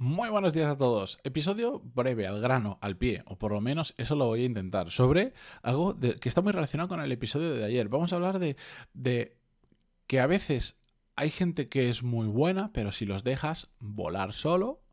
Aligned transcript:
Muy 0.00 0.28
buenos 0.28 0.52
días 0.52 0.70
a 0.70 0.78
todos. 0.78 1.18
Episodio 1.24 1.80
breve, 1.80 2.28
al 2.28 2.40
grano, 2.40 2.78
al 2.80 2.96
pie, 2.96 3.24
o 3.26 3.36
por 3.36 3.50
lo 3.50 3.60
menos 3.60 3.94
eso 3.96 4.14
lo 4.14 4.26
voy 4.26 4.42
a 4.42 4.46
intentar, 4.46 4.92
sobre 4.92 5.32
algo 5.60 5.98
que 5.98 6.28
está 6.28 6.40
muy 6.40 6.52
relacionado 6.52 6.88
con 6.88 7.00
el 7.00 7.10
episodio 7.10 7.52
de 7.52 7.64
ayer. 7.64 7.88
Vamos 7.88 8.12
a 8.12 8.16
hablar 8.16 8.38
de, 8.38 9.36
que 10.06 10.20
a 10.20 10.28
veces 10.28 10.76
hay 11.16 11.30
gente 11.30 11.66
que 11.66 11.88
es 11.88 12.04
muy 12.04 12.28
buena, 12.28 12.72
pero 12.72 12.92
si 12.92 13.06
los 13.06 13.24
dejas 13.24 13.70
volar 13.80 14.32
solo, 14.34 14.84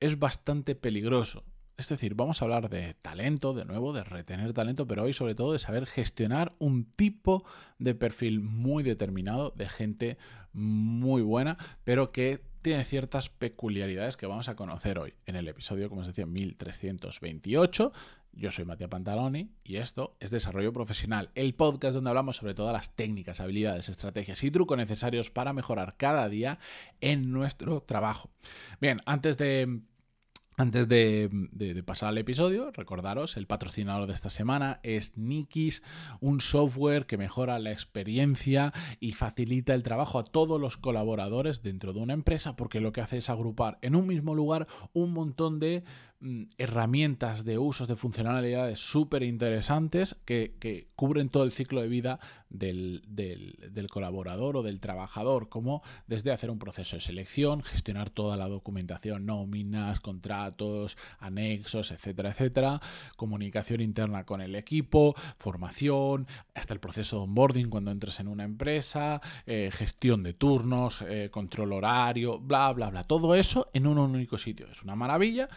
es 0.00 0.18
bastante 0.18 0.74
peligroso. 0.74 1.44
Es 1.80 1.88
decir, 1.88 2.14
vamos 2.14 2.42
a 2.42 2.44
hablar 2.44 2.68
de 2.68 2.92
talento, 2.92 3.54
de 3.54 3.64
nuevo, 3.64 3.94
de 3.94 4.04
retener 4.04 4.52
talento, 4.52 4.86
pero 4.86 5.04
hoy 5.04 5.14
sobre 5.14 5.34
todo 5.34 5.54
de 5.54 5.58
saber 5.58 5.86
gestionar 5.86 6.52
un 6.58 6.84
tipo 6.84 7.42
de 7.78 7.94
perfil 7.94 8.40
muy 8.40 8.82
determinado 8.82 9.54
de 9.56 9.66
gente 9.66 10.18
muy 10.52 11.22
buena, 11.22 11.56
pero 11.84 12.12
que 12.12 12.42
tiene 12.60 12.84
ciertas 12.84 13.30
peculiaridades 13.30 14.18
que 14.18 14.26
vamos 14.26 14.50
a 14.50 14.56
conocer 14.56 14.98
hoy 14.98 15.14
en 15.24 15.36
el 15.36 15.48
episodio, 15.48 15.88
como 15.88 16.02
os 16.02 16.06
decía, 16.06 16.26
1328. 16.26 17.92
Yo 18.34 18.50
soy 18.50 18.66
Matías 18.66 18.90
Pantaloni 18.90 19.48
y 19.64 19.76
esto 19.76 20.18
es 20.20 20.30
Desarrollo 20.30 20.74
Profesional, 20.74 21.30
el 21.34 21.54
podcast 21.54 21.94
donde 21.94 22.10
hablamos 22.10 22.36
sobre 22.36 22.52
todas 22.52 22.74
las 22.74 22.94
técnicas, 22.94 23.40
habilidades, 23.40 23.88
estrategias 23.88 24.44
y 24.44 24.50
trucos 24.50 24.76
necesarios 24.76 25.30
para 25.30 25.54
mejorar 25.54 25.96
cada 25.96 26.28
día 26.28 26.58
en 27.00 27.32
nuestro 27.32 27.80
trabajo. 27.80 28.28
Bien, 28.82 28.98
antes 29.06 29.38
de 29.38 29.80
antes 30.60 30.88
de, 30.88 31.82
pasar 31.86 32.10
al 32.10 32.18
episodio, 32.18 32.70
recordaros, 32.70 33.36
el 33.38 33.46
patrocinador 33.46 34.06
de 34.06 34.12
esta 34.12 34.28
semana 34.28 34.78
es 34.82 35.16
Nikis, 35.16 35.82
un 36.20 36.42
software 36.42 37.06
que 37.06 37.16
mejora 37.16 37.58
la 37.58 37.72
experiencia 37.72 38.72
y 39.00 39.12
facilita 39.12 39.74
el 39.74 39.82
trabajo 39.82 40.18
a 40.18 40.24
todos 40.24 40.60
los 40.60 40.76
colaboradores 40.76 41.62
dentro 41.62 41.94
de 41.94 42.00
una 42.00 42.12
empresa 42.12 42.56
porque 42.56 42.80
lo 42.80 42.92
que 42.92 43.00
hace 43.00 43.18
es 43.18 43.30
agrupar 43.30 43.78
en 43.80 43.96
un 43.96 44.06
mismo 44.06 44.34
lugar 44.34 44.66
un 44.92 45.12
montón 45.12 45.60
de 45.60 45.82
herramientas 46.58 47.44
de 47.44 47.58
usos 47.58 47.88
de 47.88 47.96
funcionalidades 47.96 48.78
súper 48.78 49.22
interesantes 49.22 50.16
que, 50.24 50.88
cubren 50.94 51.30
todo 51.30 51.44
el 51.44 51.52
ciclo 51.52 51.80
de 51.80 51.88
vida 51.88 52.20
del, 52.50 53.00
colaborador 53.90 54.58
o 54.58 54.62
del 54.62 54.80
trabajador, 54.80 55.48
como 55.48 55.82
desde 56.06 56.30
hacer 56.30 56.50
un 56.50 56.58
proceso 56.58 56.96
de 56.96 57.00
selección, 57.00 57.62
gestionar 57.62 58.10
toda 58.10 58.36
la 58.36 58.48
documentación, 58.48 59.24
nóminas, 59.24 60.00
contratos, 60.00 60.98
anexos, 61.20 61.90
etcétera, 61.90 62.30
etcétera, 62.30 62.80
comunicación 63.16 63.80
interna 63.80 64.24
con 64.26 64.42
el 64.42 64.54
equipo, 64.56 65.14
formación, 65.38 66.26
hasta 66.54 66.74
el 66.74 66.80
proceso 66.80 67.16
de 67.16 67.22
onboarding 67.22 67.70
cuando 67.70 67.90
entres 67.90 68.20
en 68.20 68.28
una 68.28 68.44
empresa, 68.44 69.22
eh, 69.46 69.70
gestión 69.72 70.22
de 70.22 70.34
turnos, 70.34 71.02
eh, 71.08 71.30
control 71.30 71.72
horario, 71.72 72.38
bla, 72.38 72.70
bla, 72.74 72.90
bla. 72.90 73.04
Todo 73.04 73.34
eso 73.34 73.70
en 73.72 73.86
un 73.86 73.96
único 73.96 74.36
sitio. 74.36 74.68
Es 74.70 74.82
una 74.82 74.96
maravilla. 74.96 75.48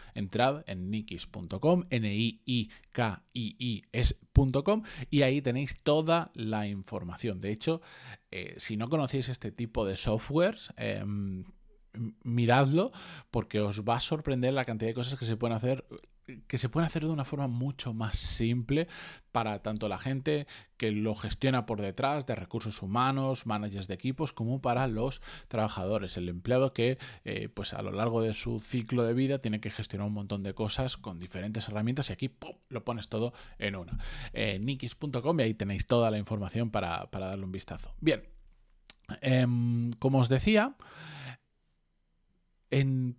En 0.67 0.91
nikis.com, 0.91 1.85
n 1.89 2.15
i 2.15 2.41
i 2.45 2.69
k 2.91 3.23
i 3.33 3.55
i 3.59 3.83
s.com 3.91 4.83
y 5.09 5.21
ahí 5.21 5.41
tenéis 5.41 5.77
toda 5.83 6.31
la 6.33 6.67
información. 6.67 7.41
De 7.41 7.51
hecho, 7.51 7.81
eh, 8.31 8.55
si 8.57 8.77
no 8.77 8.89
conocéis 8.89 9.29
este 9.29 9.51
tipo 9.51 9.85
de 9.85 9.95
softwares, 9.95 10.73
em, 10.77 11.43
miradlo 12.23 12.91
porque 13.31 13.59
os 13.59 13.81
va 13.81 13.97
a 13.97 13.99
sorprender 13.99 14.53
la 14.53 14.65
cantidad 14.65 14.89
de 14.89 14.95
cosas 14.95 15.19
que 15.19 15.25
se 15.25 15.37
pueden 15.37 15.55
hacer 15.55 15.85
que 16.47 16.57
se 16.57 16.69
pueden 16.69 16.87
hacer 16.87 17.03
de 17.03 17.11
una 17.11 17.25
forma 17.25 17.47
mucho 17.47 17.93
más 17.93 18.17
simple 18.17 18.87
para 19.31 19.61
tanto 19.61 19.89
la 19.89 19.97
gente 19.97 20.47
que 20.77 20.91
lo 20.91 21.15
gestiona 21.15 21.65
por 21.65 21.81
detrás 21.81 22.25
de 22.25 22.35
recursos 22.35 22.81
humanos, 22.81 23.45
managers 23.45 23.87
de 23.87 23.95
equipos, 23.95 24.31
como 24.31 24.61
para 24.61 24.87
los 24.87 25.21
trabajadores, 25.47 26.17
el 26.17 26.29
empleado 26.29 26.73
que 26.73 26.97
eh, 27.25 27.49
pues 27.49 27.73
a 27.73 27.81
lo 27.81 27.91
largo 27.91 28.21
de 28.21 28.33
su 28.33 28.59
ciclo 28.59 29.03
de 29.03 29.13
vida 29.13 29.39
tiene 29.39 29.59
que 29.59 29.69
gestionar 29.69 30.07
un 30.07 30.13
montón 30.13 30.43
de 30.43 30.53
cosas 30.53 30.97
con 30.97 31.19
diferentes 31.19 31.67
herramientas 31.67 32.09
y 32.09 32.13
aquí 32.13 32.35
lo 32.69 32.83
pones 32.85 33.09
todo 33.09 33.33
en 33.57 33.75
una. 33.75 33.97
Eh, 34.33 34.59
nikis.com 34.59 35.39
y 35.39 35.43
ahí 35.43 35.53
tenéis 35.53 35.87
toda 35.87 36.11
la 36.11 36.17
información 36.17 36.69
para, 36.71 37.09
darle 37.11 37.43
un 37.43 37.51
vistazo. 37.51 37.93
Bien, 37.99 38.23
em, 39.21 39.91
como 39.93 40.19
os 40.19 40.29
decía, 40.29 40.75
en, 42.69 43.17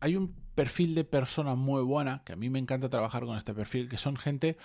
hay 0.00 0.16
un 0.16 0.34
perfil 0.54 0.94
de 0.94 1.04
persona 1.04 1.54
muy 1.54 1.82
buena, 1.82 2.22
que 2.24 2.32
a 2.32 2.36
mí 2.36 2.50
me 2.50 2.58
encanta 2.58 2.88
trabajar 2.88 3.24
con 3.24 3.36
este 3.36 3.54
perfil, 3.54 3.88
que 3.88 3.98
son 3.98 4.16
gente 4.16 4.56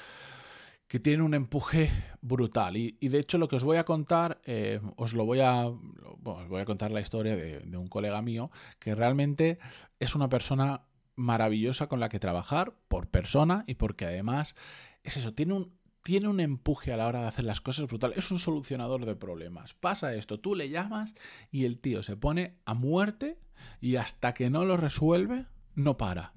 que 0.87 0.99
tiene 0.99 1.23
un 1.23 1.33
empuje 1.33 1.89
brutal. 2.21 2.75
Y, 2.75 2.91
de 2.99 3.19
hecho 3.19 3.37
lo 3.37 3.47
que 3.47 3.55
os 3.55 3.63
voy 3.63 3.77
a 3.77 3.85
contar, 3.85 4.41
eh, 4.45 4.81
os 4.97 5.13
lo 5.13 5.25
voy 5.25 5.39
a, 5.39 5.67
os 5.67 6.47
voy 6.49 6.61
a 6.61 6.65
contar 6.65 6.91
la 6.91 6.99
historia 6.99 7.35
de, 7.35 7.61
de, 7.61 7.77
un 7.77 7.87
colega 7.87 8.21
mío 8.21 8.51
que 8.77 8.93
realmente 8.93 9.57
es 9.99 10.15
una 10.15 10.27
persona 10.27 10.83
maravillosa 11.15 11.87
con 11.87 12.01
la 12.01 12.09
que 12.09 12.19
trabajar 12.19 12.73
por 12.89 13.07
persona 13.07 13.63
y 13.67 13.75
porque 13.75 14.05
además 14.05 14.55
es 15.03 15.17
eso, 15.17 15.33
tiene 15.33 15.53
un, 15.53 15.80
tiene 16.03 16.27
un 16.27 16.39
empuje 16.39 16.91
a 16.93 16.97
la 16.97 17.07
hora 17.07 17.21
de 17.21 17.27
hacer 17.27 17.45
las 17.45 17.61
cosas 17.61 17.87
brutal. 17.87 18.13
Es 18.15 18.31
un 18.31 18.39
solucionador 18.39 19.05
de 19.05 19.15
problemas. 19.15 19.73
Pasa 19.73 20.13
esto, 20.15 20.39
tú 20.39 20.55
le 20.55 20.69
llamas 20.69 21.13
y 21.51 21.65
el 21.65 21.79
tío 21.79 22.03
se 22.03 22.17
pone 22.17 22.57
a 22.65 22.73
muerte 22.73 23.37
y 23.79 23.95
hasta 23.97 24.33
que 24.33 24.49
no 24.49 24.65
lo 24.65 24.77
resuelve, 24.77 25.45
no 25.75 25.97
para. 25.97 26.33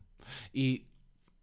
Y 0.53 0.87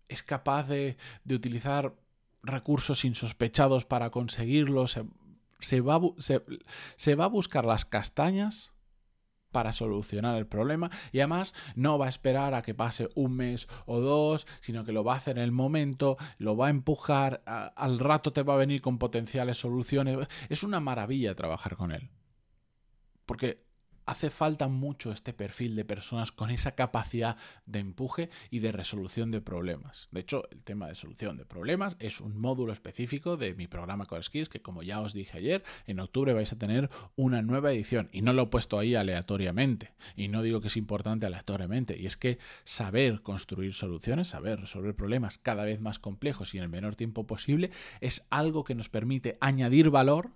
es 0.07 0.23
capaz 0.23 0.67
de, 0.67 0.97
utilizar 1.29 1.95
recursos 2.43 3.05
insospechados 3.05 3.85
para 3.85 4.11
conseguirlo. 4.11 4.87
Se, 4.87 5.81
va, 5.81 5.99
se 6.17 7.15
va 7.15 7.25
a 7.25 7.29
buscar 7.29 7.65
las 7.65 7.85
castañas 7.85 8.70
para 9.51 9.73
solucionar 9.73 10.37
el 10.37 10.47
problema 10.47 10.89
y 11.11 11.19
además 11.19 11.53
no 11.75 11.97
va 11.97 12.07
a 12.07 12.09
esperar 12.09 12.53
a 12.53 12.61
que 12.61 12.73
pase 12.73 13.09
un 13.15 13.35
mes 13.35 13.67
o 13.85 13.99
dos, 13.99 14.47
sino 14.61 14.83
que 14.83 14.91
lo 14.91 15.03
va 15.03 15.13
a 15.13 15.17
hacer 15.17 15.37
en 15.37 15.43
el 15.43 15.51
momento, 15.51 16.17
lo 16.37 16.55
va 16.57 16.67
a 16.67 16.69
empujar, 16.69 17.43
al 17.45 17.99
rato 17.99 18.33
te 18.33 18.43
va 18.43 18.55
a 18.55 18.57
venir 18.57 18.81
con 18.81 18.97
potenciales 18.97 19.57
soluciones. 19.57 20.17
Es 20.49 20.63
una 20.63 20.79
maravilla 20.79 21.35
trabajar 21.35 21.75
con 21.75 21.91
él. 21.91 22.09
Porque 23.25 23.70
hace 24.05 24.29
falta 24.29 24.67
mucho 24.67 25.11
este 25.11 25.33
perfil 25.33 25.75
de 25.75 25.85
personas 25.85 26.31
con 26.31 26.49
esa 26.49 26.73
capacidad 26.73 27.37
de 27.65 27.79
empuje 27.79 28.29
y 28.49 28.59
de 28.59 28.71
resolución 28.71 29.31
de 29.31 29.41
problemas. 29.41 30.07
De 30.11 30.21
hecho, 30.21 30.49
el 30.51 30.63
tema 30.63 30.87
de 30.87 30.95
solución 30.95 31.37
de 31.37 31.45
problemas 31.45 31.95
es 31.99 32.21
un 32.21 32.37
módulo 32.37 32.73
específico 32.73 33.37
de 33.37 33.53
mi 33.53 33.67
programa 33.67 34.05
Core 34.05 34.23
Skills 34.23 34.49
que 34.49 34.61
como 34.61 34.83
ya 34.83 35.01
os 35.01 35.13
dije 35.13 35.37
ayer, 35.37 35.63
en 35.87 35.99
octubre 35.99 36.33
vais 36.33 36.51
a 36.53 36.57
tener 36.57 36.89
una 37.15 37.41
nueva 37.41 37.71
edición. 37.71 38.09
Y 38.11 38.21
no 38.21 38.33
lo 38.33 38.43
he 38.43 38.47
puesto 38.47 38.79
ahí 38.79 38.95
aleatoriamente. 38.95 39.93
Y 40.15 40.27
no 40.27 40.41
digo 40.41 40.61
que 40.61 40.67
es 40.67 40.77
importante 40.77 41.25
aleatoriamente. 41.25 41.97
Y 41.97 42.05
es 42.05 42.17
que 42.17 42.39
saber 42.63 43.21
construir 43.21 43.73
soluciones, 43.73 44.29
saber 44.29 44.59
resolver 44.59 44.95
problemas 44.95 45.37
cada 45.37 45.63
vez 45.63 45.79
más 45.79 45.99
complejos 45.99 46.53
y 46.53 46.57
en 46.57 46.63
el 46.63 46.69
menor 46.69 46.95
tiempo 46.95 47.25
posible 47.27 47.71
es 47.99 48.25
algo 48.29 48.63
que 48.63 48.75
nos 48.75 48.89
permite 48.89 49.37
añadir 49.41 49.89
valor 49.89 50.31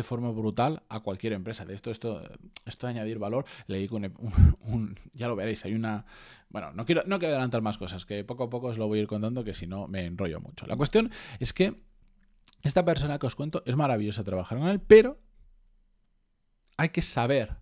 de 0.00 0.04
forma 0.04 0.30
brutal 0.30 0.82
a 0.88 1.00
cualquier 1.00 1.34
empresa. 1.34 1.64
De 1.64 1.74
esto, 1.74 1.90
esto, 1.90 2.22
esto 2.64 2.86
de 2.86 2.90
añadir 2.90 3.18
valor, 3.18 3.44
le 3.66 3.78
digo 3.78 3.96
un, 3.96 4.98
ya 5.12 5.28
lo 5.28 5.36
veréis, 5.36 5.64
hay 5.64 5.74
una... 5.74 6.06
Bueno, 6.48 6.72
no 6.72 6.84
quiero, 6.84 7.02
no 7.06 7.18
quiero 7.18 7.34
adelantar 7.34 7.60
más 7.60 7.76
cosas, 7.76 8.06
que 8.06 8.24
poco 8.24 8.44
a 8.44 8.50
poco 8.50 8.68
os 8.68 8.78
lo 8.78 8.88
voy 8.88 8.98
a 8.98 9.02
ir 9.02 9.08
contando, 9.08 9.44
que 9.44 9.54
si 9.54 9.66
no 9.66 9.86
me 9.88 10.06
enrollo 10.06 10.40
mucho. 10.40 10.66
La 10.66 10.76
cuestión 10.76 11.10
es 11.38 11.52
que 11.52 11.74
esta 12.62 12.84
persona 12.84 13.18
que 13.18 13.26
os 13.26 13.36
cuento 13.36 13.62
es 13.66 13.76
maravillosa 13.76 14.24
trabajar 14.24 14.58
con 14.58 14.68
él, 14.68 14.80
pero 14.80 15.18
hay 16.76 16.88
que 16.88 17.02
saber 17.02 17.58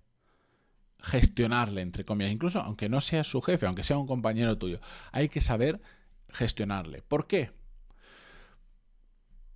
gestionarle, 1.01 1.83
entre 1.83 2.05
comillas, 2.05 2.33
incluso 2.33 2.61
aunque 2.61 2.89
no 2.89 3.01
sea 3.01 3.25
su 3.25 3.43
jefe, 3.43 3.67
aunque 3.67 3.83
sea 3.83 3.99
un 3.99 4.07
compañero 4.07 4.59
tuyo, 4.59 4.81
hay 5.13 5.29
que 5.29 5.41
saber 5.41 5.81
gestionarle. 6.29 7.03
¿Por 7.03 7.27
qué? 7.27 7.51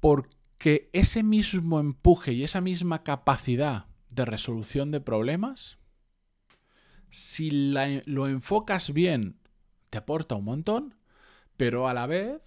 Porque 0.01 0.42
que 0.63 0.89
ese 0.93 1.25
mismo 1.25 1.81
empuje 1.81 2.35
y 2.35 2.45
esa 2.45 2.61
misma 2.61 3.03
capacidad 3.03 3.87
de 4.11 4.25
resolución 4.25 4.93
de 4.93 5.01
problemas, 5.01 5.77
si 7.11 7.51
lo 7.51 8.29
enfocas 8.29 8.93
bien, 8.93 9.41
te 9.91 9.99
aporta 9.99 10.37
un 10.37 10.45
montón, 10.45 10.95
pero 11.57 11.89
a 11.89 11.95
la 11.95 12.07
vez, 12.07 12.41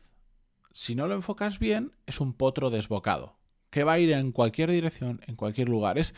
si 0.71 0.95
no 0.95 1.07
lo 1.07 1.15
enfocas 1.15 1.59
bien, 1.59 1.91
es 2.05 2.21
un 2.21 2.31
potro 2.31 2.69
desbocado, 2.69 3.37
que 3.69 3.83
va 3.83 3.91
a 3.91 3.99
ir 3.99 4.13
en 4.13 4.31
cualquier 4.31 4.71
dirección, 4.71 5.19
en 5.27 5.35
cualquier 5.35 5.67
lugar. 5.67 5.97
Es, 5.97 6.15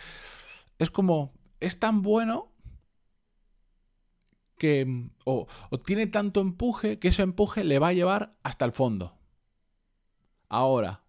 es 0.78 0.92
como, 0.92 1.34
es 1.60 1.80
tan 1.80 2.04
bueno 2.04 2.52
que, 4.60 5.10
o 5.26 5.48
tiene 5.84 6.06
tanto 6.06 6.42
empuje 6.42 7.00
que 7.00 7.08
ese 7.08 7.24
empuje 7.24 7.64
le 7.64 7.80
va 7.80 7.88
a 7.88 7.94
llevar 7.94 8.30
hasta 8.44 8.66
el 8.66 8.72
fondo. 8.72 9.18
Ahora, 10.48 11.07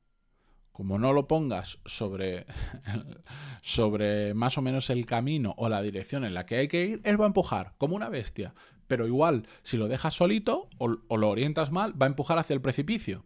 como 0.78 0.96
no 0.96 1.12
lo 1.12 1.26
pongas 1.26 1.80
sobre, 1.86 2.46
sobre 3.62 4.32
más 4.32 4.58
o 4.58 4.62
menos 4.62 4.90
el 4.90 5.06
camino 5.06 5.52
o 5.56 5.69
la 5.69 5.82
dirección 5.82 6.25
en 6.25 6.34
la 6.34 6.46
que 6.46 6.54
hay 6.54 6.69
que 6.69 6.86
ir, 6.86 7.00
él 7.02 7.20
va 7.20 7.25
a 7.25 7.26
empujar 7.26 7.75
como 7.78 7.96
una 7.96 8.08
bestia. 8.08 8.54
Pero 8.86 9.04
igual, 9.08 9.48
si 9.64 9.76
lo 9.76 9.88
dejas 9.88 10.14
solito 10.14 10.70
o, 10.78 10.86
lo 11.16 11.28
orientas 11.28 11.72
mal, 11.72 12.00
va 12.00 12.06
a 12.06 12.10
empujar 12.10 12.38
hacia 12.38 12.54
el 12.54 12.60
precipicio. 12.60 13.25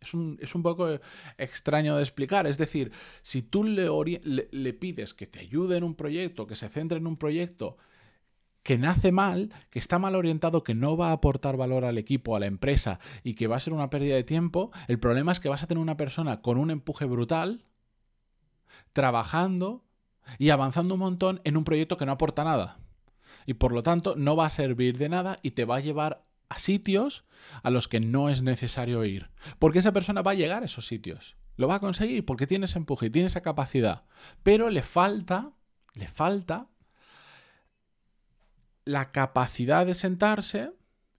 Es 0.00 0.14
un, 0.14 0.38
es 0.40 0.54
un, 0.54 0.62
poco 0.62 1.00
extraño 1.38 1.96
de 1.96 2.02
explicar. 2.04 2.46
Es 2.46 2.56
decir, 2.56 2.92
si 3.22 3.42
tú 3.42 3.64
le, 3.64 3.88
le, 4.22 4.72
pides 4.74 5.12
que 5.12 5.26
te 5.26 5.40
ayude 5.40 5.76
en 5.76 5.82
un 5.82 5.96
proyecto, 5.96 6.46
que 6.46 6.54
se 6.54 6.68
centre 6.68 6.98
en 6.98 7.08
un 7.08 7.16
proyecto, 7.16 7.78
que 8.64 8.78
nace 8.78 9.12
mal, 9.12 9.52
que 9.70 9.78
está 9.78 10.00
mal 10.00 10.16
orientado, 10.16 10.64
que 10.64 10.74
no 10.74 10.96
va 10.96 11.10
a 11.10 11.12
aportar 11.12 11.56
valor 11.56 11.84
al 11.84 11.98
equipo, 11.98 12.34
a 12.34 12.40
la 12.40 12.46
empresa 12.46 12.98
y 13.22 13.34
que 13.34 13.46
va 13.46 13.56
a 13.56 13.60
ser 13.60 13.74
una 13.74 13.90
pérdida 13.90 14.16
de 14.16 14.24
tiempo, 14.24 14.72
el 14.88 14.98
problema 14.98 15.30
es 15.30 15.38
que 15.38 15.50
vas 15.50 15.62
a 15.62 15.66
tener 15.66 15.82
una 15.82 15.98
persona 15.98 16.40
con 16.40 16.56
un 16.56 16.70
empuje 16.70 17.04
brutal, 17.04 17.66
trabajando 18.94 19.84
y 20.38 20.48
avanzando 20.48 20.94
un 20.94 21.00
montón 21.00 21.40
en 21.44 21.58
un 21.58 21.64
proyecto 21.64 21.98
que 21.98 22.06
no 22.06 22.12
aporta 22.12 22.42
nada. 22.42 22.78
Y 23.44 23.54
por 23.54 23.72
lo 23.72 23.82
tanto 23.82 24.16
no 24.16 24.34
va 24.34 24.46
a 24.46 24.50
servir 24.50 24.96
de 24.96 25.10
nada 25.10 25.36
y 25.42 25.50
te 25.50 25.66
va 25.66 25.76
a 25.76 25.80
llevar 25.80 26.24
a 26.48 26.58
sitios 26.58 27.26
a 27.62 27.68
los 27.68 27.86
que 27.86 28.00
no 28.00 28.30
es 28.30 28.40
necesario 28.40 29.04
ir. 29.04 29.28
Porque 29.58 29.80
esa 29.80 29.92
persona 29.92 30.22
va 30.22 30.30
a 30.30 30.34
llegar 30.34 30.62
a 30.62 30.66
esos 30.66 30.86
sitios. 30.86 31.36
Lo 31.56 31.68
va 31.68 31.74
a 31.74 31.80
conseguir 31.80 32.24
porque 32.24 32.46
tiene 32.46 32.64
ese 32.64 32.78
empuje, 32.78 33.10
tiene 33.10 33.26
esa 33.26 33.42
capacidad. 33.42 34.04
Pero 34.42 34.70
le 34.70 34.82
falta, 34.82 35.52
le 35.92 36.08
falta 36.08 36.68
la 38.84 39.12
capacidad 39.12 39.86
de 39.86 39.94
sentarse 39.94 40.70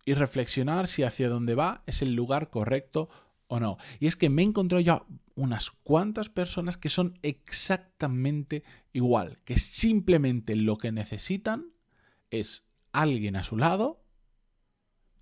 y 0.06 0.14
reflexionar 0.14 0.88
si 0.88 1.04
hacia 1.04 1.30
dónde 1.30 1.56
va 1.56 1.84
es 1.88 2.02
el 2.02 2.14
lugar 2.14 2.50
correcto 2.50 3.10
o 3.48 3.60
no. 3.60 3.78
Y 4.00 4.08
es 4.08 4.16
que 4.16 4.30
me 4.30 4.42
he 4.42 4.46
encontrado 4.46 4.82
ya 4.82 5.04
unas 5.36 5.72
cuantas 5.72 6.30
personas 6.30 6.78
que 6.78 6.90
son 6.90 7.20
exactamente 7.24 8.64
igual, 8.94 9.40
que 9.44 9.58
simplemente 9.58 10.56
lo 10.56 10.78
que 10.78 10.92
necesitan 10.92 11.72
es 12.30 12.66
alguien 12.92 13.36
a 13.36 13.44
su 13.44 13.58
lado 13.58 14.06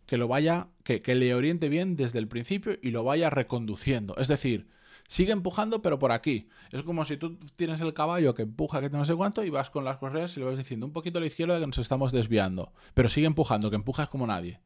que 0.05 0.17
lo 0.17 0.27
vaya, 0.27 0.67
que, 0.83 1.01
que 1.01 1.15
le 1.15 1.33
oriente 1.33 1.69
bien 1.69 1.95
desde 1.95 2.19
el 2.19 2.27
principio 2.27 2.77
y 2.81 2.91
lo 2.91 3.03
vaya 3.03 3.29
reconduciendo. 3.29 4.15
Es 4.17 4.27
decir, 4.27 4.67
Sigue 5.13 5.31
empujando, 5.31 5.83
pero 5.83 5.99
por 5.99 6.11
aquí. 6.11 6.49
Es 6.71 6.81
como 6.81 7.05
si 7.05 7.17
tú 7.17 7.37
tienes 7.55 7.79
el 7.81 7.93
caballo 7.93 8.33
que 8.33 8.41
empuja, 8.41 8.81
que 8.81 8.89
no 8.89 9.05
sé 9.05 9.13
cuánto, 9.13 9.43
y 9.43 9.51
vas 9.51 9.69
con 9.69 9.85
las 9.85 9.97
correas 9.97 10.35
y 10.35 10.39
le 10.39 10.47
vas 10.47 10.57
diciendo 10.57 10.87
un 10.87 10.91
poquito 10.91 11.19
a 11.19 11.21
la 11.21 11.27
izquierda 11.27 11.59
que 11.59 11.67
nos 11.67 11.77
estamos 11.77 12.11
desviando. 12.11 12.73
Pero 12.95 13.09
sigue 13.09 13.27
empujando, 13.27 13.69
que 13.69 13.75
empujas 13.75 14.09
como 14.09 14.25
nadie. 14.25 14.59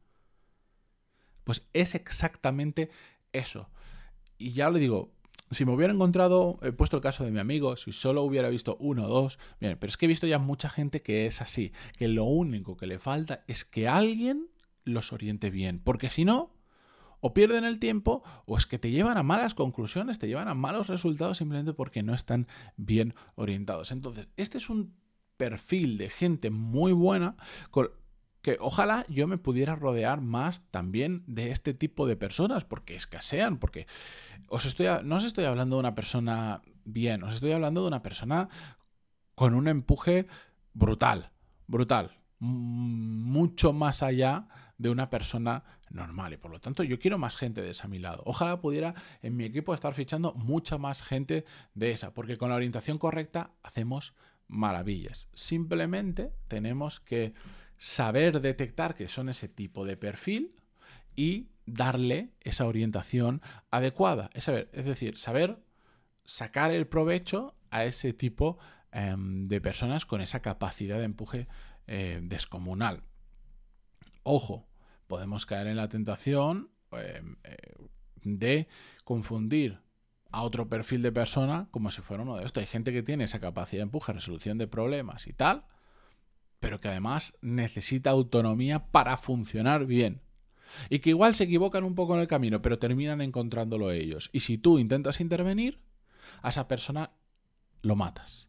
Pues 1.44 1.68
es 1.74 1.94
exactamente 1.94 2.88
eso. 3.30 3.68
Y 4.38 4.52
ya 4.52 4.70
le 4.70 4.78
digo, 4.78 5.12
si 5.50 5.66
me 5.66 5.72
hubiera 5.74 5.92
encontrado, 5.92 6.58
he 6.62 6.72
puesto 6.72 6.96
el 6.96 7.02
caso 7.02 7.24
de 7.24 7.30
mi 7.30 7.40
amigo, 7.40 7.76
si 7.76 7.92
solo 7.92 8.22
hubiera 8.22 8.48
visto 8.48 8.78
uno 8.80 9.04
o 9.04 9.08
dos, 9.08 9.38
bien, 9.60 9.76
pero 9.78 9.90
es 9.90 9.98
que 9.98 10.06
he 10.06 10.08
visto 10.08 10.26
ya 10.26 10.38
mucha 10.38 10.70
gente 10.70 11.02
que 11.02 11.26
es 11.26 11.42
así, 11.42 11.72
que 11.98 12.08
lo 12.08 12.24
único 12.24 12.78
que 12.78 12.86
le 12.86 12.98
falta 12.98 13.44
es 13.48 13.66
que 13.66 13.86
alguien 13.86 14.48
los 14.84 15.12
oriente 15.12 15.50
bien, 15.50 15.78
porque 15.78 16.08
si 16.08 16.24
no, 16.24 16.54
o 17.20 17.34
pierden 17.34 17.64
el 17.64 17.78
tiempo 17.78 18.22
o 18.46 18.56
es 18.56 18.66
que 18.66 18.78
te 18.78 18.90
llevan 18.90 19.18
a 19.18 19.22
malas 19.22 19.54
conclusiones, 19.54 20.18
te 20.18 20.28
llevan 20.28 20.48
a 20.48 20.54
malos 20.54 20.88
resultados 20.88 21.38
simplemente 21.38 21.72
porque 21.72 22.02
no 22.02 22.14
están 22.14 22.46
bien 22.76 23.12
orientados. 23.34 23.92
Entonces, 23.92 24.28
este 24.36 24.58
es 24.58 24.68
un 24.70 24.94
perfil 25.36 25.98
de 25.98 26.10
gente 26.10 26.50
muy 26.50 26.92
buena 26.92 27.36
que 28.42 28.56
ojalá 28.60 29.04
yo 29.08 29.26
me 29.26 29.38
pudiera 29.38 29.76
rodear 29.76 30.20
más 30.20 30.62
también 30.70 31.24
de 31.26 31.50
este 31.50 31.74
tipo 31.74 32.06
de 32.06 32.16
personas 32.16 32.64
porque 32.64 32.94
escasean, 32.94 33.58
porque 33.58 33.86
os 34.48 34.64
estoy, 34.64 34.86
no 35.04 35.16
os 35.16 35.24
estoy 35.24 35.44
hablando 35.44 35.76
de 35.76 35.80
una 35.80 35.94
persona 35.94 36.62
bien, 36.84 37.22
os 37.22 37.34
estoy 37.34 37.52
hablando 37.52 37.82
de 37.82 37.88
una 37.88 38.02
persona 38.02 38.48
con 39.34 39.54
un 39.54 39.68
empuje 39.68 40.26
brutal, 40.72 41.30
brutal, 41.66 42.17
mucho 42.38 43.72
más 43.72 44.02
allá 44.02 44.48
de 44.78 44.90
una 44.90 45.10
persona 45.10 45.64
normal. 45.90 46.32
Y 46.32 46.36
por 46.36 46.50
lo 46.50 46.60
tanto, 46.60 46.82
yo 46.82 46.98
quiero 46.98 47.18
más 47.18 47.36
gente 47.36 47.62
de 47.62 47.70
esa 47.70 47.84
a 47.84 47.88
mi 47.88 47.98
lado. 47.98 48.22
Ojalá 48.26 48.60
pudiera 48.60 48.94
en 49.22 49.36
mi 49.36 49.44
equipo 49.44 49.74
estar 49.74 49.94
fichando 49.94 50.34
mucha 50.34 50.78
más 50.78 51.02
gente 51.02 51.44
de 51.74 51.90
esa, 51.90 52.14
porque 52.14 52.38
con 52.38 52.50
la 52.50 52.56
orientación 52.56 52.98
correcta 52.98 53.50
hacemos 53.62 54.14
maravillas. 54.46 55.28
Simplemente 55.32 56.32
tenemos 56.48 57.00
que 57.00 57.34
saber 57.76 58.40
detectar 58.40 58.94
que 58.94 59.08
son 59.08 59.28
ese 59.28 59.48
tipo 59.48 59.84
de 59.84 59.96
perfil 59.96 60.54
y 61.14 61.48
darle 61.66 62.30
esa 62.40 62.66
orientación 62.66 63.42
adecuada. 63.70 64.30
Es, 64.34 64.44
saber, 64.44 64.68
es 64.72 64.84
decir, 64.84 65.18
saber 65.18 65.58
sacar 66.24 66.72
el 66.72 66.86
provecho 66.86 67.54
a 67.70 67.84
ese 67.84 68.12
tipo 68.12 68.58
em, 68.92 69.48
de 69.48 69.60
personas 69.60 70.06
con 70.06 70.20
esa 70.20 70.40
capacidad 70.40 70.98
de 70.98 71.04
empuje 71.04 71.48
eh, 71.88 72.20
descomunal. 72.22 73.02
Ojo, 74.22 74.68
podemos 75.06 75.46
caer 75.46 75.66
en 75.66 75.76
la 75.76 75.88
tentación 75.88 76.70
eh, 76.92 77.22
eh, 77.44 77.56
de 78.22 78.68
confundir 79.04 79.80
a 80.30 80.42
otro 80.42 80.68
perfil 80.68 81.02
de 81.02 81.12
persona 81.12 81.68
como 81.70 81.90
si 81.90 82.02
fuera 82.02 82.22
uno 82.22 82.36
de 82.36 82.44
estos. 82.44 82.60
Hay 82.60 82.66
gente 82.66 82.92
que 82.92 83.02
tiene 83.02 83.24
esa 83.24 83.40
capacidad 83.40 83.80
de 83.80 83.84
empuje, 83.84 84.12
resolución 84.12 84.58
de 84.58 84.68
problemas 84.68 85.26
y 85.26 85.32
tal, 85.32 85.64
pero 86.60 86.78
que 86.78 86.88
además 86.88 87.38
necesita 87.40 88.10
autonomía 88.10 88.90
para 88.90 89.16
funcionar 89.16 89.86
bien. 89.86 90.20
Y 90.90 90.98
que 90.98 91.10
igual 91.10 91.34
se 91.34 91.44
equivocan 91.44 91.84
un 91.84 91.94
poco 91.94 92.14
en 92.14 92.20
el 92.20 92.28
camino, 92.28 92.60
pero 92.60 92.78
terminan 92.78 93.22
encontrándolo 93.22 93.90
ellos. 93.90 94.28
Y 94.34 94.40
si 94.40 94.58
tú 94.58 94.78
intentas 94.78 95.20
intervenir, 95.20 95.80
a 96.42 96.50
esa 96.50 96.68
persona 96.68 97.12
lo 97.80 97.96
matas. 97.96 98.47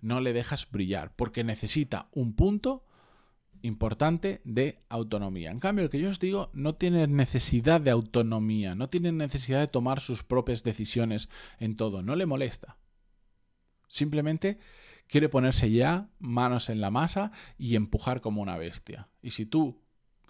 No 0.00 0.20
le 0.20 0.32
dejas 0.32 0.70
brillar, 0.70 1.14
porque 1.16 1.44
necesita 1.44 2.08
un 2.12 2.34
punto 2.34 2.84
importante 3.62 4.40
de 4.44 4.80
autonomía. 4.88 5.50
En 5.50 5.60
cambio, 5.60 5.84
el 5.84 5.90
que 5.90 6.00
yo 6.00 6.10
os 6.10 6.20
digo 6.20 6.50
no 6.52 6.74
tiene 6.74 7.06
necesidad 7.06 7.80
de 7.80 7.90
autonomía, 7.90 8.74
no 8.74 8.88
tiene 8.88 9.12
necesidad 9.12 9.60
de 9.60 9.68
tomar 9.68 10.00
sus 10.00 10.22
propias 10.22 10.62
decisiones 10.62 11.28
en 11.58 11.76
todo, 11.76 12.02
no 12.02 12.16
le 12.16 12.26
molesta. 12.26 12.78
Simplemente 13.88 14.58
quiere 15.08 15.28
ponerse 15.28 15.70
ya 15.70 16.10
manos 16.18 16.68
en 16.68 16.80
la 16.80 16.90
masa 16.90 17.32
y 17.56 17.74
empujar 17.74 18.20
como 18.20 18.42
una 18.42 18.56
bestia. 18.56 19.08
Y 19.22 19.32
si 19.32 19.46
tú 19.46 19.80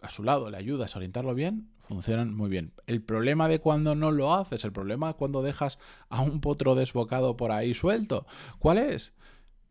a 0.00 0.10
su 0.10 0.22
lado 0.22 0.50
le 0.50 0.56
ayudas 0.56 0.94
a 0.94 0.98
orientarlo 0.98 1.34
bien, 1.34 1.70
funcionan 1.78 2.34
muy 2.34 2.48
bien. 2.48 2.72
El 2.86 3.02
problema 3.02 3.48
de 3.48 3.58
cuando 3.58 3.96
no 3.96 4.12
lo 4.12 4.32
haces, 4.32 4.64
el 4.64 4.72
problema 4.72 5.14
cuando 5.14 5.42
dejas 5.42 5.78
a 6.08 6.22
un 6.22 6.40
potro 6.40 6.76
desbocado 6.76 7.36
por 7.36 7.50
ahí 7.50 7.74
suelto, 7.74 8.26
¿cuál 8.60 8.78
es? 8.78 9.14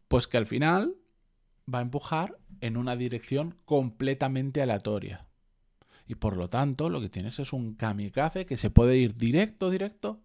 Pues 0.07 0.27
que 0.27 0.37
al 0.37 0.45
final 0.45 0.95
va 1.73 1.79
a 1.79 1.81
empujar 1.81 2.37
en 2.61 2.77
una 2.77 2.95
dirección 2.95 3.55
completamente 3.65 4.61
aleatoria. 4.61 5.27
Y 6.07 6.15
por 6.15 6.37
lo 6.37 6.49
tanto, 6.49 6.89
lo 6.89 7.01
que 7.01 7.09
tienes 7.09 7.39
es 7.39 7.51
un 7.51 7.75
kamikaze 7.75 8.45
que 8.45 8.57
se 8.57 8.69
puede 8.69 8.97
ir 8.97 9.15
directo, 9.17 9.69
directo, 9.69 10.21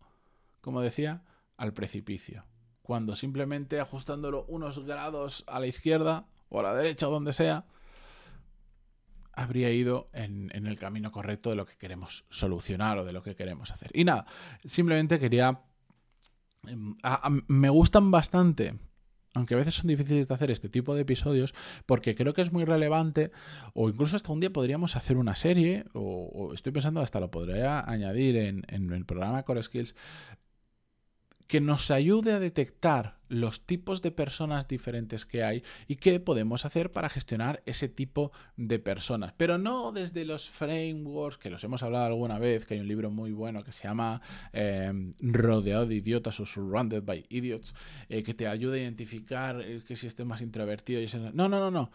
como 0.61 0.81
decía, 0.81 1.25
al 1.57 1.75
precipicio. 1.75 2.45
Cuando 2.83 3.17
simplemente 3.17 3.81
ajustándolo 3.81 4.45
unos 4.49 4.85
grados 4.85 5.45
a 5.49 5.59
la 5.59 5.67
izquierda 5.67 6.27
o 6.49 6.61
a 6.61 6.63
la 6.63 6.75
derecha 6.75 7.09
o 7.09 7.11
donde 7.11 7.33
sea, 7.33 7.67
habría 9.33 9.71
ido 9.71 10.07
en, 10.13 10.51
en, 10.55 10.67
el 10.67 10.79
camino 10.79 11.11
correcto 11.11 11.51
de 11.51 11.57
lo 11.57 11.67
que 11.67 11.77
queremos 11.77 12.27
solucionar 12.29 12.99
o 12.99 13.05
de 13.05 13.13
lo 13.13 13.23
que 13.23 13.35
queremos 13.35 13.71
hacer. 13.71 13.91
Y 13.95 14.05
nada, 14.05 14.27
simplemente 14.65 15.19
quería... 15.19 15.63
Em, 16.67 16.95
me 17.49 17.71
gustan 17.71 18.13
bastante 18.13 18.79
aunque 19.35 19.55
a 19.55 19.57
veces 19.57 19.75
son 19.75 19.89
difíciles 19.89 20.29
de 20.29 20.35
hacer 20.35 20.51
este 20.51 20.69
tipo 20.69 20.95
de 20.95 21.03
episodios, 21.03 21.55
porque 21.87 22.15
creo 22.15 22.35
que 22.35 22.43
es 22.43 22.53
muy 22.53 22.65
relevante, 22.65 23.31
o 23.75 23.89
incluso 23.89 24.17
hasta 24.17 24.33
un 24.33 24.41
día 24.41 24.53
podríamos 24.53 24.97
hacer 24.97 25.17
una 25.17 25.35
serie, 25.35 25.85
o, 25.95 26.53
estoy 26.55 26.73
pensando 26.73 27.01
hasta 27.01 27.21
lo 27.21 27.31
podría 27.31 27.81
añadir 27.89 28.37
en, 28.37 28.65
en 28.69 28.93
el 28.93 29.05
programa 29.05 29.43
Core 29.43 29.63
Skills, 29.63 29.95
que 31.47 31.61
nos 31.61 31.91
ayude 31.91 32.33
a 32.33 32.41
detectar 32.41 33.19
los 33.29 33.65
tipos 33.65 34.03
de 34.03 34.11
personas 34.11 34.69
diferentes 34.69 35.25
que 35.25 35.43
hay 35.43 35.63
y 35.89 35.97
qué 35.97 36.21
podemos 36.21 36.67
hacer 36.67 36.91
para 36.91 37.09
gestionar 37.09 37.63
ese 37.65 37.89
tipo 37.89 38.31
de 38.57 38.79
personas. 38.79 39.33
Pero 39.37 39.57
no 39.57 39.91
desde 39.93 40.25
los 40.25 40.51
frameworks, 40.51 41.39
que 41.39 41.51
los 41.51 41.65
hemos 41.65 41.83
hablado 41.83 42.07
alguna 42.07 42.39
vez, 42.39 42.67
que 42.67 42.75
hay 42.75 42.81
un 42.81 42.89
libro 42.89 43.11
muy 43.11 43.33
bueno 43.33 43.65
que 43.65 43.73
se 43.73 43.85
llama 43.89 44.21
em, 44.53 45.13
Rodeado 45.21 45.87
de 45.87 45.95
Idiotas 45.95 46.41
o 46.41 46.47
Surrounded 46.47 47.05
by 47.05 47.25
Idiots, 47.31 47.75
eh, 48.09 48.23
que 48.23 48.35
te 48.35 48.47
ayuda 48.47 48.75
a 48.75 48.79
identificar 48.79 49.61
eh, 49.63 49.83
que 49.87 49.97
si 49.97 50.07
estés 50.07 50.27
más 50.27 50.43
introvertido 50.43 51.01
y 51.01 51.07
No, 51.33 51.49
no, 51.49 51.59
no, 51.59 51.71
no 51.71 51.91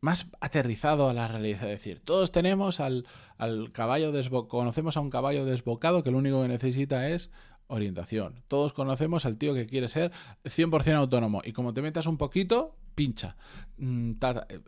más 0.00 0.30
aterrizado 0.40 1.08
a 1.08 1.14
la 1.14 1.28
realidad. 1.28 1.62
Es 1.62 1.78
decir, 1.78 1.98
todos 1.98 2.30
tenemos 2.30 2.78
al, 2.78 3.06
al 3.38 3.72
caballo 3.72 4.12
desbocado, 4.12 4.48
conocemos 4.48 4.98
a 4.98 5.00
un 5.00 5.08
caballo 5.08 5.46
desbocado 5.46 6.04
que 6.04 6.10
lo 6.10 6.18
único 6.18 6.42
que 6.42 6.48
necesita 6.48 7.08
es 7.08 7.30
orientación. 7.66 8.42
Todos 8.48 8.72
conocemos 8.72 9.26
al 9.26 9.38
tío 9.38 9.54
que 9.54 9.66
quiere 9.66 9.88
ser 9.88 10.12
100% 10.44 10.94
autónomo 10.94 11.42
y 11.44 11.52
como 11.52 11.72
te 11.74 11.82
metas 11.82 12.06
un 12.06 12.16
poquito, 12.16 12.76
pincha. 12.94 13.36
Mm, 13.76 14.12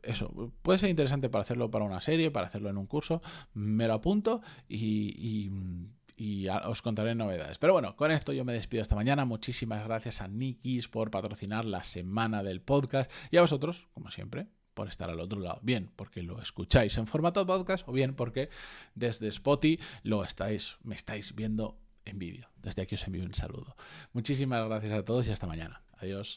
eso, 0.02 0.52
puede 0.62 0.78
ser 0.78 0.90
interesante 0.90 1.28
para 1.28 1.42
hacerlo 1.42 1.70
para 1.70 1.84
una 1.84 2.00
serie, 2.00 2.30
para 2.30 2.46
hacerlo 2.46 2.70
en 2.70 2.76
un 2.76 2.86
curso, 2.86 3.22
me 3.54 3.86
lo 3.86 3.94
apunto 3.94 4.40
y, 4.68 5.50
os 6.64 6.82
contaré 6.82 7.14
novedades. 7.14 7.58
Pero 7.58 7.74
bueno, 7.74 7.94
con 7.96 8.10
esto 8.10 8.32
yo 8.32 8.44
me 8.44 8.54
despido 8.54 8.82
esta 8.82 8.94
mañana. 8.94 9.24
Muchísimas 9.24 9.84
gracias 9.84 10.22
a 10.22 10.28
Nikis 10.28 10.88
por 10.88 11.10
patrocinar 11.10 11.64
la 11.64 11.84
semana 11.84 12.42
del 12.42 12.62
podcast 12.62 13.10
y 13.30 13.36
a 13.36 13.42
vosotros, 13.42 13.86
como 13.92 14.10
siempre, 14.10 14.46
por 14.72 14.88
estar 14.88 15.10
al 15.10 15.20
otro 15.20 15.40
lado. 15.40 15.60
Bien, 15.62 15.90
porque 15.94 16.22
lo 16.22 16.40
escucháis 16.40 16.96
en 16.96 17.06
formato 17.06 17.46
podcast 17.46 17.86
o 17.86 17.92
bien 17.92 18.14
porque 18.14 18.48
desde 18.94 19.28
Spotify 19.28 19.82
lo 20.02 20.24
estáis, 20.24 20.76
me 20.82 20.94
estáis 20.94 21.34
viendo 21.34 21.78
en 22.06 22.18
vídeo. 22.18 22.48
Desde 22.62 22.82
aquí 22.82 22.94
os 22.94 23.06
envío 23.06 23.24
un 23.24 23.34
saludo. 23.34 23.76
Muchísimas 24.12 24.66
gracias 24.66 24.92
a 24.92 25.04
todos 25.04 25.26
y 25.26 25.30
hasta 25.32 25.46
mañana. 25.46 25.82
Adiós. 25.98 26.34